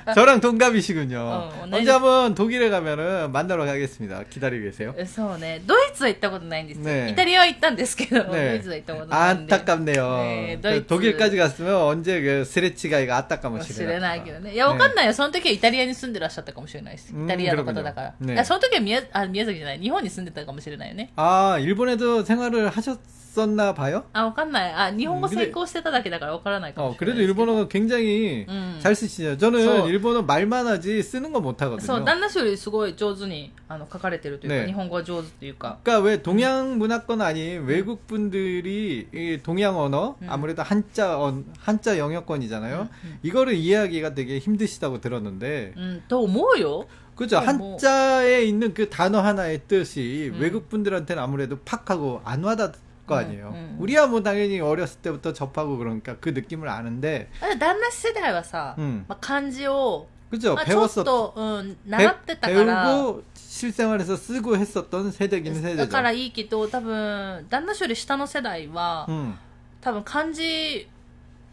[0.14, 1.18] 저랑 동갑이시군요.
[1.20, 4.24] 어, 오늘- 언제 한번 독일에 가면은 만나러 가겠습니다.
[4.30, 4.94] 기다리고 계세요.
[5.06, 8.56] そうねドイツは行ったことないんですよ、ねイタリアは行ったんですけど、ド 네.
[8.56, 10.16] イツは行ったことないんで 안타깝네요.
[10.22, 10.86] 네, 그 도이츠.
[10.86, 14.52] 독일까지 갔으면 언제 그 스레치가이가 아따 かも 까면 しれないけどね。
[14.54, 15.12] いや、わかんないよ。
[15.14, 17.12] その時はイタリアに住んでらっしゃったかもしれないです。
[17.14, 18.14] うんイタリアの方だから。
[18.20, 19.78] 그렇군요ねいやその時は宮あ宮崎じゃない。
[19.78, 21.10] 日本に住んでたかもしれないよね。
[21.16, 22.98] 아, 일본에도 생활을 하셨
[23.36, 24.04] 었나 봐요?
[24.12, 24.72] あ、わかんない。
[24.74, 27.42] あ、日本語うんで成功してただけだからわからないか 어, もしれない 그래도 ですけど。
[27.46, 28.78] 일본어가 굉장히 음.
[28.82, 29.38] 잘 쓰시죠.
[29.38, 32.04] 저는 저- 일본어 말만 하지 쓰는 거 못 そう、 하거든요.
[32.04, 35.78] 旦那氏よりすごい上手にあの書かれてるというか、ね日本語は上手というか。
[35.82, 40.26] 그러니까 왜 동양 문화권 아닌 외국 분들이 이 동양 언어 음.
[40.28, 42.80] 아무래도 한자 언, 한자 영어권이잖아요.
[42.82, 43.18] 음, 음.
[43.22, 46.84] 이거를 이해하기가 되게 힘드시다고 들었는데 うん、と思うよ。
[47.16, 47.38] 그죠?
[47.38, 47.72] 어, 뭐.
[47.72, 50.40] 한자에 있는 그 단어 하나의 뜻이 음.
[50.40, 52.72] 외국 분들한테는 아무래도 팍하고 안 와닿을
[53.06, 53.52] 거 음, 아니에요.
[53.54, 53.76] 음.
[53.80, 60.54] 우리야 뭐 당연히 어렸을 때부터 접하고 그러니까 그 느낌을 아는데 あ旦那氏世代はさ、うんまあ、漢字を、 그죠?
[60.54, 62.84] まあ、ちょっ 배웠었 と、うん、習ってたから。
[62.86, 65.88] 배우고 실생활에서 쓰고 했었던 세대긴 だ 세대죠.
[65.90, 69.34] からいいけど、多分、旦那氏より下の世代は、 음,
[69.82, 70.88] 多分漢字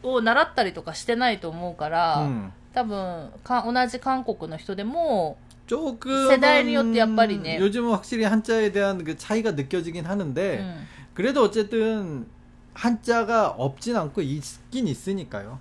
[0.02, 2.52] を習ったりとかしてないと思うから、 음.
[2.74, 12.28] 多分か同じ韓国の人でも 조금 세대에よって やっぱりね 요즘은 확실히 한자에 대한 그 차이가 느껴지긴 하는데 うん 그래도 어쨌든
[12.74, 15.60] 한자가 없진 않고 있긴 있으니까요.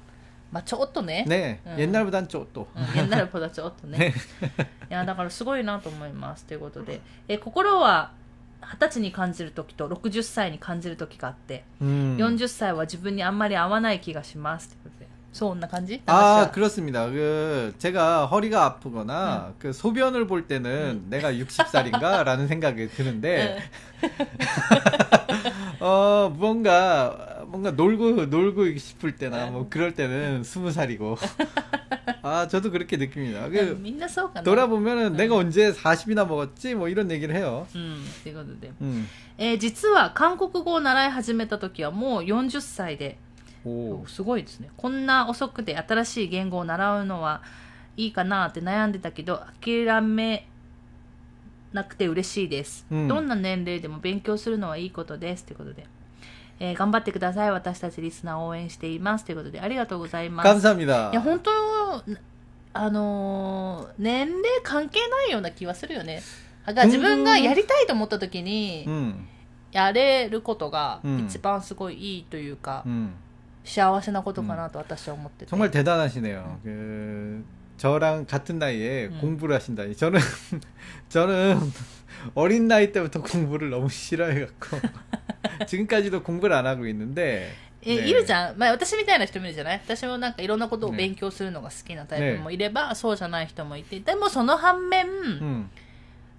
[0.50, 1.78] まあちょっとね、 네, 음.
[1.78, 2.68] 옛날보단 좀 또.
[2.74, 4.14] うん、옛날보다ちょっとね
[4.90, 8.12] いやだからすごいなと思いますということでえ心は
[8.62, 12.16] 二十歳に感じる時と60歳に感じる時があって、 음.
[12.16, 15.01] 40歳は自分にあんまり合わない気がしますということで
[15.32, 17.06] そんな感じ 아 話は 그렇습니다.
[17.10, 23.58] 그 제가 허리가 아프거나 그 소변을 볼 때는 내가 60살인가라는 생각이 드는데
[25.80, 31.16] 어 뭔가 뭔가 놀고 놀고 싶을 때나 뭐 그럴 때는 20살이고
[32.22, 33.46] 아 저도 그렇게 느낍니다.
[33.46, 37.66] うん 그 みんなそうかな 돌아보면은 내가 언제 40이나 먹었지 뭐 이런 얘기를 해요.
[37.74, 39.06] うんということで 음.
[39.38, 43.31] えー実は韓国語を習い始めた時はもう40歳で 오.
[44.07, 44.69] すごいですね。
[44.77, 47.41] こんな遅くて新しい言語を習うのは
[47.95, 50.47] いいかなって悩んでたけど諦め
[51.71, 55.87] なくて嬉しいです、うん、どんな年齢でも勉強するのはいいことですということで、
[56.59, 57.51] えー、頑張ってください。
[57.51, 59.25] 私たちリスナー応援しています。
[59.25, 60.47] ということでありがとうございます。
[60.47, 61.51] いや本当
[62.75, 66.21] あのー、年齢関係ないような気はするよね。
[66.65, 68.87] だから自分がやりたいと思った時に、
[69.71, 73.13] やれることが一番すごいいいというか、うん、
[73.64, 76.60] 幸せなことかなと私は思ってて、 정말 대단하시네요.
[76.64, 77.44] 그
[77.76, 79.18] 저랑 같은 나이에 음.
[79.20, 79.94] 공부를 하신다니.
[79.96, 80.18] 저는,
[81.08, 81.60] 저는
[82.34, 84.78] 어린 나이 때부터 공부를 너무 싫어해갖고,
[85.66, 88.58] 지금까지도 공부를 안 하고 있는데, え、ねいるじゃん。
[88.58, 94.00] まあ私みたいな人もいるじゃない私もなんかいろんなことをね勉強するのが好きなタイプもいれば、そうじゃない人もいて。
[94.00, 95.68] でもその反面、 음,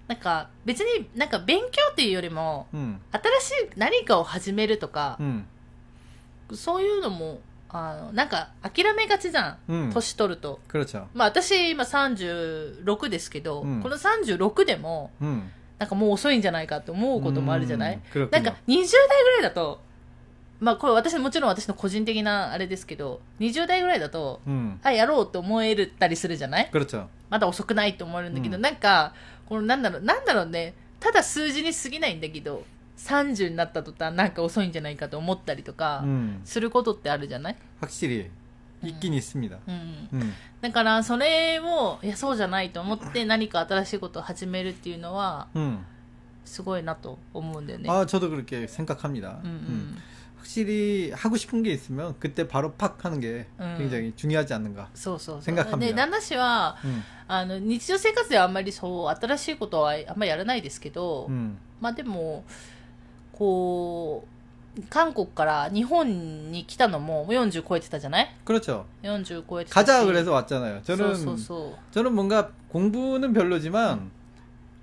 [0.06, 5.46] なんか別になんか勉強っていうよりも、 음, 新しい何かを始めるとか、 음,
[6.53, 10.59] そういうのもあのなんか諦めがちじゃん、うん、年取ると。
[11.13, 17.99] まあ私今36ですけど、うん、この36でも、うん、なんかもう遅いんじゃないかと思うこともあるじゃない？
[18.13, 19.79] なんか20代ぐらいだと
[20.59, 26.69] まあこれ私もちろん私の個人的なあれですけど20代ぐらいだと、うん、あやろうと思えるたりするじゃない？
[27.29, 29.13] まだ遅くないと思えるんだけど、うん、なんか
[29.49, 30.75] このなんだろうなんだろうね。
[30.99, 32.63] ただ数字に過ぎないんだけど
[32.98, 38.30] 30になった途端なんか遅いんじゃないかと思ったりとか、 음, することってあるじゃない 확실히
[38.82, 39.58] 있긴 있습니다.
[39.66, 40.08] うん。
[40.12, 45.78] 음, だから、それを、いや、そうじゃないと思って何か新しいことを始めるっていうのは、 음.
[46.44, 47.88] すごいなと思うんだよね。
[47.90, 49.40] 아, 저도 그렇게 생각합니다.
[49.44, 49.96] うんう 음.
[49.96, 49.98] ん。
[50.40, 53.74] 확실히 하고 싶은 게 있으면 그때 바로 팍 하는 게 음.
[53.78, 54.88] 굉장히 중요하지 않는가.
[54.94, 55.54] そうそうそう。
[55.54, 62.44] 생각합니다 で、旦那氏は、 음, あの、日常生活ではあんまりそう、新しいことはあんまりやらないですけど、 음, まあでも、
[63.34, 64.26] こ
[64.78, 68.86] う、韓国から日本に来たのも40超えてたじゃない 그렇죠.
[69.02, 70.80] 40超えてたし 가자 그래서 왔잖아요.
[70.84, 71.92] そう 저는 そうそう。
[71.92, 74.10] 저는 뭔가 공부는 별로지만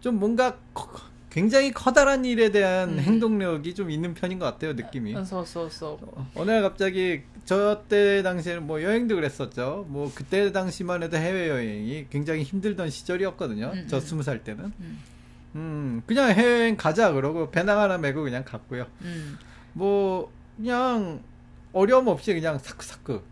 [0.02, 3.00] 좀 뭔가 커- 굉장히 커다란 일에 대한 음.
[3.00, 5.14] 행동력이 좀 있는 편인 것 같아요 느낌이.
[5.16, 6.26] うんそうそうそう。
[6.36, 9.86] 어느 날 갑자기 저 때 당시에는 뭐 여행도 그랬었죠.
[9.88, 13.72] 뭐 그때 당시만 해도 해외 여행이 굉장히 힘들던 시절이었거든요.
[13.74, 14.02] 음, 저 음.
[14.02, 14.74] 스무 살 때는.
[15.56, 15.62] うん。
[15.62, 18.88] 음 그냥 해외여행 가자 그러고 배낭 하나 메고 그냥 갔고요.
[19.02, 19.38] うん。
[19.74, 21.22] 뭐 그냥
[21.74, 23.24] 어려움 없이 그냥 사크사크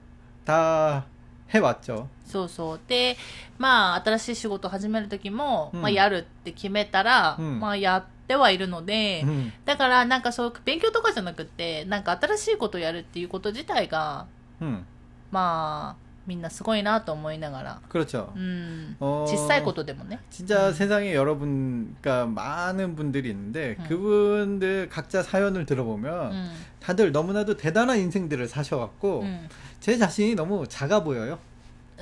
[0.46, 1.06] 다
[1.50, 2.08] 해왔죠.
[2.26, 2.80] そうそう。
[2.88, 3.18] で、
[3.58, 14.26] まあ、新しい仕事を始めるときも、うんまあ、やるって決めたら、うんまあ、やってはいるので、 음, だから、なんかそう、勉強とかじゃなくて、なんか新しいことをやるっていうこと自体が、
[14.60, 14.86] 음,
[15.32, 18.34] まあ、 みんなすごいなと思いながら、 그렇죠.
[18.36, 18.96] うん。
[19.00, 20.20] 어, 小さいことでもね。
[20.32, 20.74] 진짜 음.
[20.74, 23.86] 세상에 여러분, 그러니까 많은 분들이 있는데 음.
[23.88, 26.52] 그분들 각자 사연을 う 들어보면 ん。
[26.80, 29.48] 다들 너무나도 대단한 인생들을 사셔갖고 うん。
[29.80, 31.38] 제 자신이 너무 작아 보여요.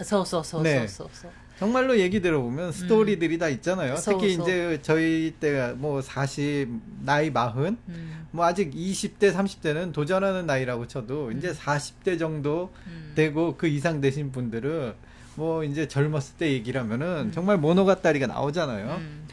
[0.02, 1.32] そうそうそうそうそうそう。
[1.59, 3.39] 정말로 얘기 들어보면 스토리들이 음.
[3.39, 3.97] 다 있잖아요.
[3.97, 6.69] 서, 특히 이제 저희 때가 뭐 40,
[7.05, 8.27] 나이 40, 음.
[8.31, 11.39] 뭐 아직 20대, 30대는 도전하는 나이라고 쳐도 음.
[11.39, 13.13] 이제 40대 정도 음.
[13.17, 14.95] 되고 그 이상 되신 분들은
[15.35, 17.33] 뭐 이제 젊었을 때 얘기라면은 음.
[17.33, 18.97] 정말 모노가다리가 나오잖아요.
[19.01, 19.27] 음.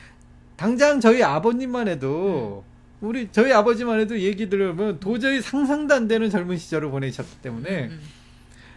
[0.56, 2.64] 당장 저희 아버님만 해도
[3.02, 7.92] 우리 저희 아버지만 해도 얘기 들으면 도저히 상상도 안 되는 젊은 시절을 보내셨기 때문에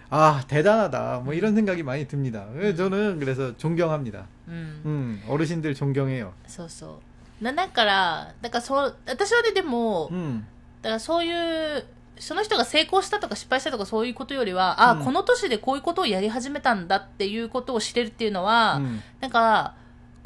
[0.10, 2.46] 아 대단하다 뭐 이런 생각이 많이 듭니다.
[2.54, 2.92] 그래서 음.
[2.92, 4.26] 저는 그래서 존경합니다.
[4.48, 4.82] うん。
[4.86, 6.34] 음, 어르신들 존경해요.
[6.48, 7.00] そうそ
[7.42, 7.44] う。
[7.44, 10.46] な、だから、だからそう、私はね、でも、 음,
[10.82, 11.86] だからそういう、
[12.20, 19.74] その人が成功したとか失敗したとかそういうことよりは、あ、うんこの年でこういうことをやり始めたんだっていうことを知れるっていうのは、 음, なんか、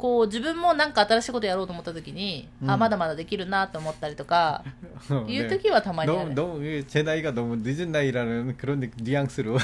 [0.03, 4.61] こう自分も何か新しいことやろうと思った時に、うん、あまだまだできるなと思ったりとか、
[5.29, 6.33] いう時はたまにある。
[6.33, 9.55] 너무제나이가너무늦은나이라는그런뉘앙스로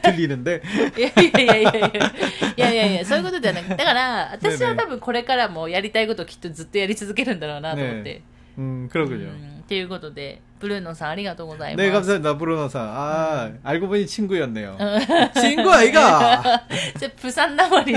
[0.00, 0.62] 들리는데
[0.96, 1.92] いやいやいやいやい
[2.56, 8.22] やいやいやそういうことじゃないだから 私は多分これからもやりたいことをきっとずっとやり続けるんだろうなと思って。
[8.56, 10.40] うん、그렇군요っ、ということで。
[10.62, 11.90] ブルーノさんありがとうございます。
[11.90, 12.88] ね、감사합니 다、 ブルーノさん。
[12.88, 14.78] あ、うあ、알고보니친구였네 요。
[15.34, 16.62] 친구아이 가。
[16.94, 17.92] それ、プサンなまり。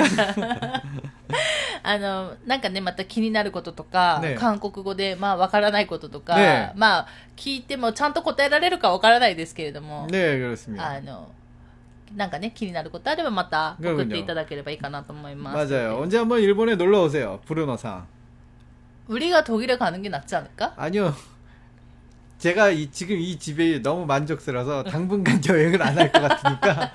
[1.82, 10.80] あの、なんかね、また気になることとか、ね韓国語で、まあ、わからないこととか、ねまあ、聞いてもちゃんと答えられるかわからないですけれども、 네, 그렇습니다.
[10.96, 11.28] あの、
[12.16, 15.72] なんかね、気になることあればまた送っていただければいいかなと思います。
[15.72, 16.00] 맞아요.
[16.00, 18.04] 언제 한번 일본에 놀러 오세요, 브루노さん.
[19.08, 20.74] 우리가 독일에 가는 게 낫지 않을까?
[20.76, 21.14] 아니요.
[22.39, 26.91] 제가 이, 지금 이 집이 너무 만족스러워서 당분간 여행을 안 할 것 같으니까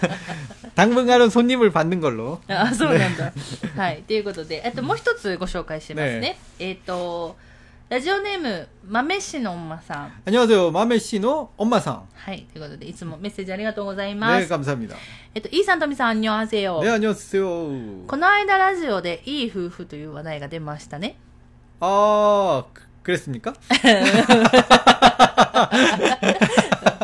[0.74, 2.40] 당분간은 손님을 받는 걸 로.
[2.48, 3.30] 아, そうなんだ.
[3.76, 7.36] はい.ということで,あともう一つご紹介しますね.えっと,
[7.90, 10.70] 라디오네임 마메씨の엄마さん.안녕하세 요.
[10.72, 14.46] 마메씨노 엄마さん.はい,ということで,いつもメッセージありがとうございます.
[14.46, 14.96] 네, 감사합니 다.
[15.34, 16.82] えっと、E さんとみさん、あんにょはせよ。
[16.82, 17.68] ね、あんにょはせよ。
[18.06, 21.16] この間ラジオで、いい夫婦という話題が出ましたね。
[21.80, 23.53] ああ、그랬습니까?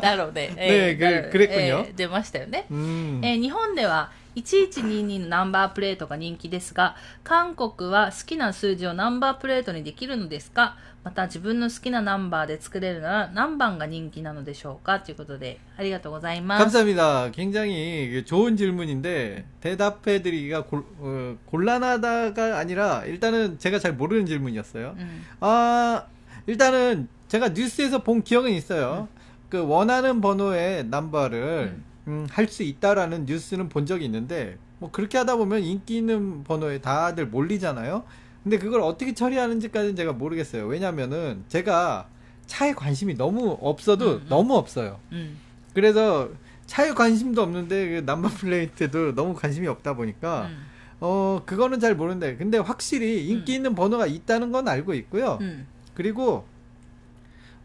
[0.01, 0.49] だろうね。
[0.55, 2.65] ねだろうくくれっくんよえー出ましたよね。
[2.71, 3.21] 음.
[3.23, 16.63] えー日本では 1122のナンバープレートが人気ですが、韓国は好きな数字をナンバープレートにできるのですかまた自分の好きなナンバーで作れるなら何番が人気なのでしょうかということで、ありがとうございます。
[16.63, 17.31] 감사합니다.
[17.31, 24.95] 굉장히 좋은 질문인데 대답해드리기가 골, 어, 곤란하다가 아니라 일단은 제가 잘 모르는 질문이었어요.
[24.97, 25.23] うん。
[25.41, 26.05] 아
[26.47, 29.07] 일단은 제가 뉴스에서 본 기억은 있어요.
[29.49, 35.18] 그 원하는 번호의 남바를 음, 음, 할 수 있다라는 뉴스는 본 적이 있는데 뭐 그렇게
[35.18, 38.04] 하다 보면 인기 있는 번호에 다들 몰리잖아요.
[38.42, 40.66] 근데 그걸 어떻게 처리하는지까지는 제가 모르겠어요.
[40.66, 42.08] 왜냐면은 제가
[42.46, 44.26] 차에 관심이 너무 없어도 음, 음.
[44.28, 45.00] 너무 없어요.
[45.12, 45.38] 음.
[45.74, 46.28] 그래서
[46.66, 50.66] 차에 관심도 없는데 그 남바 플레이트도 너무 관심이 없다 보니까 음.
[51.00, 53.56] 어 그거는 잘 모르는데 근데 확실히 인기 음.
[53.56, 53.74] 있는 음.
[53.74, 55.38] 번호가 있다는 건 알고 있고요.
[55.40, 55.66] 음.
[55.94, 56.46] 그리고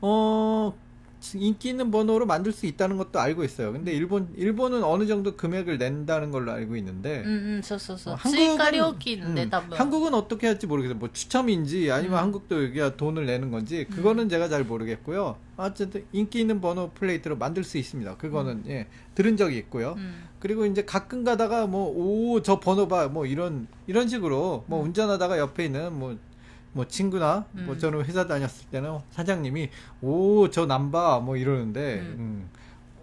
[0.02, 0.74] 어
[1.36, 3.72] 인기 있는 번호로 만들 수 있다는 것도 알고 있어요.
[3.72, 7.22] 근데 일본 일본은 어느 정도 금액을 낸다는 걸로 알고 있는데.
[7.26, 8.12] 음, 저저저.
[8.12, 8.58] 어, 한국은
[9.22, 9.36] 음,
[9.78, 10.98] 한국은 어떻게 할지 모르겠어요.
[10.98, 12.24] 뭐 추첨인지 아니면 음.
[12.24, 14.30] 한국도 여기가 돈을 내는 건지 그거는 음.
[14.30, 15.38] 제가 잘 모르겠고요.
[15.58, 18.18] 어쨌든 인기 있는 번호 플레이트로 만들 수 있습니다.
[18.18, 19.96] 그거는 예 들은 적이 있고요.
[20.40, 25.38] 그리고 이제 가끔 가다가 뭐 오 저 번호 봐 뭐 이런 이런 식으로 뭐 운전하다가
[25.38, 26.18] 옆에 있는 뭐
[26.74, 27.66] 뭐 친구나 음.
[27.66, 29.70] 뭐 저는 회사 다녔을 때는 사장님이
[30.02, 32.16] 오 저 남바 뭐 이러는데 음.
[32.20, 32.50] 음.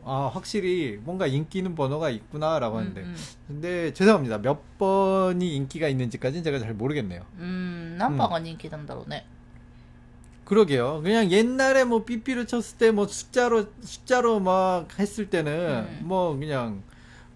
[0.04, 3.16] 아 확실히 뭔가 인기 있는 번호가 있구나라고 음, 하는데 음.
[3.46, 7.22] 근데 죄송합니다 몇 번이 인기가 있는지까지는 제가 잘 모르겠네요.
[7.38, 9.24] 음 남바가 인기 난다로네.
[10.44, 11.02] 그러게요.
[11.02, 16.82] 그냥 옛날에 뭐 삐삐를 쳤을 때 뭐 숫자로 숫자로 막 했을 때는 뭐 그냥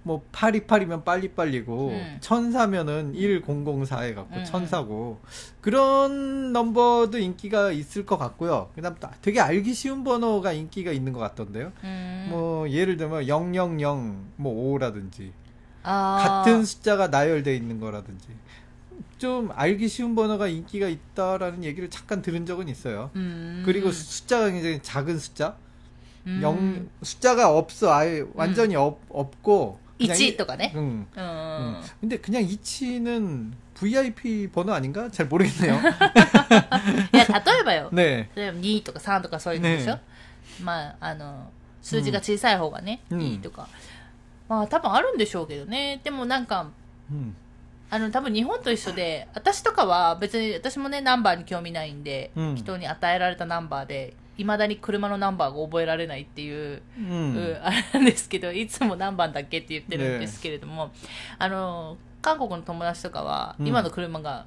[0.05, 2.17] 뭐 828이면 빨리빨리고 음.
[2.21, 3.43] 천사면은 음.
[3.47, 4.45] 1004해 갖고 음.
[4.45, 5.21] 천사고
[5.61, 8.71] 그런 넘버도 인기가 있을 것 같고요.
[8.75, 11.73] 그다음 또 되게 알기 쉬운 번호가 인기가 있는 것 같던데요.
[11.85, 12.27] 음.
[12.31, 15.33] 뭐 예를 들면 000뭐 5라든지 어.
[15.85, 16.43] 아.
[16.45, 18.29] 같은 숫자가 나열돼 있는 거라든지
[19.19, 23.11] 좀 알기 쉬운 번호가 인기가 있다라는 얘기를 잠깐 들은 적은 있어요.
[23.15, 23.63] 음.
[23.65, 25.57] 그리고 숫자가 굉장히 작은 숫자
[26.41, 28.81] 영 숫자가 없어 아예 완전히 음.
[28.81, 30.72] 없, 없고 그냥 1 일- とかね。
[30.76, 30.80] 응.
[30.80, 31.08] うん。
[31.18, 31.82] 응.
[32.02, 35.10] 근데 그냥 이치는 VIP 번호 아닌가?
[35.12, 35.74] 잘 모르겠네요.
[37.14, 37.90] いや、例えばよ。
[37.92, 38.30] 네.
[38.36, 40.02] 例えば2とか3とかそういうのでしょ、ね
[40.64, 43.68] まあ、あの、数字が小さい方がね、うんいいとか。
[44.50, 46.00] まあ、多分あるんでしょうけどね。
[46.04, 46.68] でもなんか、
[47.12, 47.34] 음.
[47.90, 60.91] あの、多分日本と一緒で、私とかは別に、私もね、ナンバーに興味ないんで、うん人に与えられたナンバーで、 いまだに車のナンバーが覚えられないっていう、うん、あれなんですけどいつも何番だっけって言ってるんですけれども、ね、
[61.39, 64.47] あの韓国の友達とかは、今の車が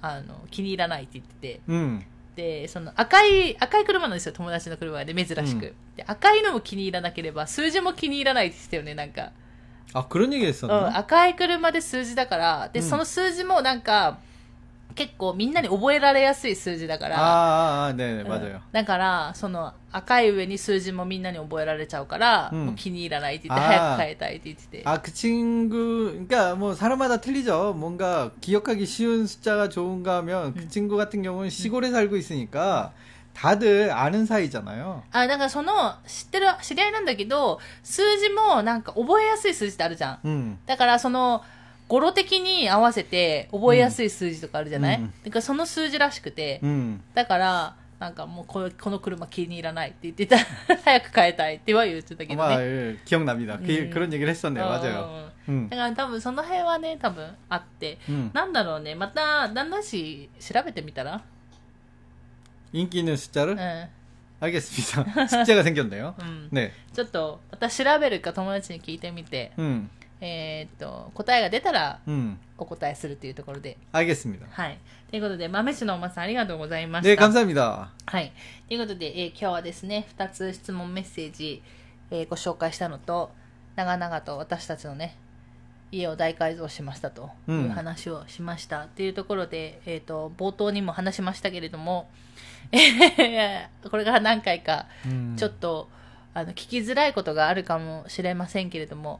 [0.00, 1.60] あの気に入らないって言ってて。
[1.66, 2.04] うん。
[2.36, 9.32] でその赤い赤い車なんですよ友達の車で珍しく、うん、で赤いのも気に入らなければ数字も気に入らないって言ってたよねなんか。
[9.94, 14.18] あ黒逃げですよね、うん、赤い車で数字だからで、うん、その数字もなんか
[14.93, 18.59] 結構みんなに覚えられやすい数字だから、 아, 아, 아, 네, 네, うん 맞아요.
[18.73, 24.83] だから、その赤い上に数字もみんなに覚えられちゃうから、うんもう気に入らないって言って、あー早く変えたいって言ってて。
[24.83, 27.73] 아, 그 친구, 그러니까 뭐 사람마다 틀리죠.
[27.77, 30.67] 뭔가 기억하기 쉬운 숫자가 좋은가 하면 그 음.
[30.69, 32.91] 친구 같은 경우는 시골에 살고 있으니까
[33.33, 35.03] 다들 아는 사이잖아요.
[35.13, 40.27] あ、だからその、知ってる、知り合いなんだけど、数字もなんか覚えやすい数字ってあるじゃん。
[40.27, 40.57] 음.
[40.65, 41.41] だからその、
[41.87, 47.01] 語呂的に合わせて覚えやすい数字とかあるじゃない、うんだからその数字らしくて、 음.
[47.13, 50.37] だから、なんかもうこのこの車気に入らないって言ってた。
[50.83, 52.63] 早く変えたいっては言ってたけど 아마 ね。
[52.63, 53.57] 예, 기억납니다.
[53.59, 53.89] 그, 음.
[53.91, 54.63] 그런 얘기를 했었네요.
[54.63, 55.31] うん 맞아요.
[55.49, 55.69] 음.
[55.69, 57.99] だから多分その辺はね、多分あって。
[58.09, 58.31] 음.
[58.33, 61.21] なんだろうね、また、旦那氏調べてみたら
[62.73, 63.89] 인기 있는 숫자를 うん。
[64.39, 65.27] 알겠습니다.
[65.27, 66.15] 숙제가 생겼네요.
[66.17, 66.49] うん。
[66.51, 66.71] 네.
[66.93, 69.89] ちょっと、また調べるか友達に聞いてみて、 음.
[70.23, 72.37] えーっと、答えが出たら 음.
[72.57, 73.77] お答えするというところで。
[73.91, 74.45] 알겠습니다.
[74.51, 74.77] はい。
[75.09, 77.09] ということで、豆氏のおまさんありがとうございました。
[77.09, 77.87] 네, 감사합니다.
[78.05, 78.31] はい。
[78.67, 81.63] ということで、えー今日はですね、2つ質問メッセージ、
[82.11, 83.31] えーご紹介したのと、
[83.75, 85.15] 長々と私たちのね、
[85.91, 88.81] 家を大改造しましたといううん話をしました。
[88.83, 92.07] っていうところで、えっ、と、冒頭にも話しましたけれども、
[92.71, 95.35] えーこれから何回か、 음.
[95.35, 95.89] ちょっと、
[96.33, 99.19] あの、聞きづらいことがあるかもしれませんけれども、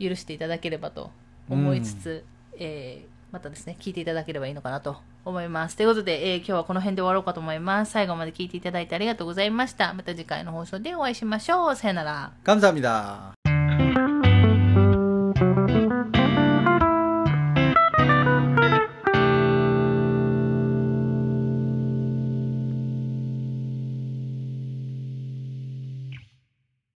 [0.00, 1.10] 許していただければと
[1.48, 2.24] 思いつつ、
[2.58, 5.76] えーまたですね、聞いていただければいいのかなと思います。
[5.76, 7.90] ということで、えー今日はこの辺で終わろうかと思います。
[7.90, 9.92] 最後まで聞いていただいてありがとうございました。
[9.92, 11.74] また次回の放送でお会いしましょう。
[11.76, 12.30] さよなら。
[12.44, 13.37] 감사합니다.